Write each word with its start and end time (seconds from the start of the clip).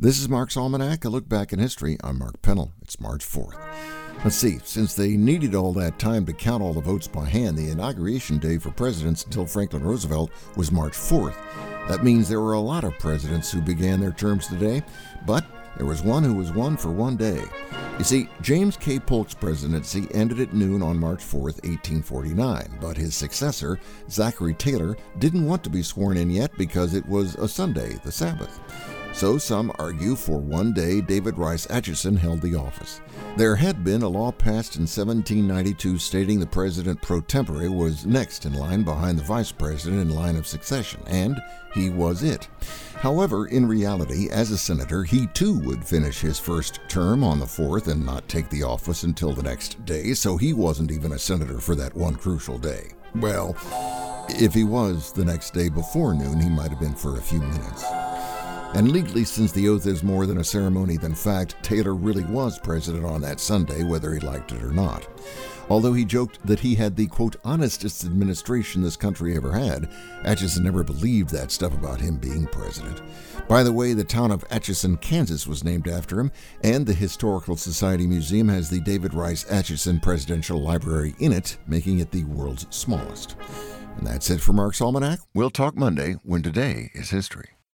This 0.00 0.20
is 0.20 0.28
Mark's 0.28 0.56
Almanac, 0.56 1.04
a 1.04 1.08
look 1.08 1.28
back 1.28 1.52
in 1.52 1.58
history. 1.58 1.96
I'm 2.04 2.20
Mark 2.20 2.40
Pennell. 2.40 2.70
It's 2.82 3.00
March 3.00 3.26
4th. 3.26 3.58
Let's 4.22 4.36
see, 4.36 4.60
since 4.62 4.94
they 4.94 5.16
needed 5.16 5.56
all 5.56 5.72
that 5.72 5.98
time 5.98 6.24
to 6.26 6.32
count 6.32 6.62
all 6.62 6.72
the 6.72 6.80
votes 6.80 7.08
by 7.08 7.24
hand, 7.24 7.58
the 7.58 7.70
inauguration 7.70 8.38
day 8.38 8.58
for 8.58 8.70
presidents 8.70 9.24
until 9.24 9.44
Franklin 9.44 9.82
Roosevelt 9.82 10.30
was 10.54 10.70
March 10.70 10.92
4th. 10.92 11.34
That 11.88 12.04
means 12.04 12.28
there 12.28 12.40
were 12.40 12.52
a 12.52 12.60
lot 12.60 12.84
of 12.84 12.96
presidents 13.00 13.50
who 13.50 13.60
began 13.60 13.98
their 13.98 14.12
terms 14.12 14.46
today, 14.46 14.84
but 15.26 15.44
there 15.76 15.86
was 15.86 16.04
one 16.04 16.22
who 16.22 16.34
was 16.34 16.52
one 16.52 16.76
for 16.76 16.92
one 16.92 17.16
day. 17.16 17.42
You 17.98 18.04
see, 18.04 18.28
James 18.40 18.76
K. 18.76 19.00
Polk's 19.00 19.34
presidency 19.34 20.06
ended 20.14 20.38
at 20.38 20.54
noon 20.54 20.80
on 20.80 20.96
March 20.96 21.24
4, 21.24 21.40
1849, 21.40 22.78
but 22.80 22.96
his 22.96 23.16
successor, 23.16 23.80
Zachary 24.08 24.54
Taylor, 24.54 24.96
didn't 25.18 25.44
want 25.44 25.64
to 25.64 25.70
be 25.70 25.82
sworn 25.82 26.18
in 26.18 26.30
yet 26.30 26.56
because 26.56 26.94
it 26.94 27.06
was 27.08 27.34
a 27.34 27.48
Sunday, 27.48 27.98
the 28.04 28.12
Sabbath. 28.12 28.60
So 29.12 29.36
some 29.36 29.72
argue 29.78 30.14
for 30.14 30.38
one 30.38 30.72
day 30.72 31.00
David 31.00 31.38
Rice 31.38 31.66
Atchison 31.70 32.16
held 32.16 32.40
the 32.40 32.54
office. 32.54 33.00
There 33.36 33.56
had 33.56 33.82
been 33.82 34.02
a 34.02 34.08
law 34.08 34.30
passed 34.30 34.76
in 34.76 34.82
1792 34.82 35.98
stating 35.98 36.38
the 36.38 36.46
president 36.46 37.02
pro 37.02 37.20
tempore 37.20 37.70
was 37.70 38.06
next 38.06 38.46
in 38.46 38.54
line 38.54 38.84
behind 38.84 39.18
the 39.18 39.24
vice 39.24 39.50
president 39.50 40.02
in 40.02 40.14
line 40.14 40.36
of 40.36 40.46
succession, 40.46 41.00
and 41.08 41.36
he 41.74 41.90
was 41.90 42.22
it. 42.22 42.48
However, 42.94 43.46
in 43.46 43.66
reality, 43.66 44.28
as 44.30 44.50
a 44.50 44.58
senator, 44.58 45.02
he 45.04 45.26
too 45.28 45.58
would 45.60 45.84
finish 45.84 46.20
his 46.20 46.38
first 46.38 46.80
term 46.88 47.24
on 47.24 47.40
the 47.40 47.46
4th 47.46 47.88
and 47.88 48.04
not 48.04 48.28
take 48.28 48.48
the 48.50 48.62
office 48.62 49.02
until 49.02 49.32
the 49.32 49.42
next 49.42 49.84
day, 49.84 50.14
so 50.14 50.36
he 50.36 50.52
wasn't 50.52 50.92
even 50.92 51.12
a 51.12 51.18
senator 51.18 51.60
for 51.60 51.74
that 51.74 51.94
one 51.94 52.14
crucial 52.14 52.58
day. 52.58 52.90
Well, 53.16 53.56
if 54.28 54.54
he 54.54 54.64
was 54.64 55.12
the 55.12 55.24
next 55.24 55.54
day 55.54 55.68
before 55.68 56.14
noon, 56.14 56.40
he 56.40 56.48
might 56.48 56.70
have 56.70 56.80
been 56.80 56.94
for 56.94 57.18
a 57.18 57.22
few 57.22 57.40
minutes. 57.40 57.84
And 58.74 58.92
legally, 58.92 59.24
since 59.24 59.50
the 59.50 59.68
oath 59.68 59.86
is 59.86 60.02
more 60.02 60.26
than 60.26 60.38
a 60.38 60.44
ceremony 60.44 60.98
than 60.98 61.14
fact, 61.14 61.56
Taylor 61.62 61.94
really 61.94 62.24
was 62.24 62.58
president 62.58 63.04
on 63.04 63.20
that 63.22 63.40
Sunday, 63.40 63.82
whether 63.82 64.12
he 64.12 64.20
liked 64.20 64.52
it 64.52 64.62
or 64.62 64.72
not. 64.72 65.06
Although 65.70 65.92
he 65.92 66.04
joked 66.04 66.46
that 66.46 66.60
he 66.60 66.74
had 66.74 66.96
the 66.96 67.06
quote 67.06 67.36
honestest 67.44 68.04
administration 68.04 68.82
this 68.82 68.96
country 68.96 69.36
ever 69.36 69.52
had, 69.52 69.90
Atchison 70.24 70.64
never 70.64 70.82
believed 70.82 71.30
that 71.30 71.50
stuff 71.50 71.74
about 71.74 72.00
him 72.00 72.16
being 72.16 72.46
president. 72.46 73.02
By 73.48 73.62
the 73.62 73.72
way, 73.72 73.92
the 73.92 74.04
town 74.04 74.30
of 74.30 74.44
Atchison, 74.50 74.96
Kansas 74.98 75.46
was 75.46 75.64
named 75.64 75.88
after 75.88 76.20
him, 76.20 76.30
and 76.62 76.86
the 76.86 76.94
Historical 76.94 77.56
Society 77.56 78.06
Museum 78.06 78.48
has 78.48 78.70
the 78.70 78.80
David 78.80 79.12
Rice 79.12 79.50
Atchison 79.50 80.00
Presidential 80.00 80.60
Library 80.60 81.14
in 81.18 81.32
it, 81.32 81.58
making 81.66 81.98
it 81.98 82.10
the 82.10 82.24
world's 82.24 82.66
smallest. 82.70 83.36
And 83.96 84.06
that's 84.06 84.30
it 84.30 84.40
for 84.40 84.52
Mark's 84.52 84.80
Almanac. 84.80 85.20
We'll 85.34 85.50
talk 85.50 85.76
Monday 85.76 86.16
when 86.22 86.42
today 86.42 86.90
is 86.94 87.10
history. 87.10 87.57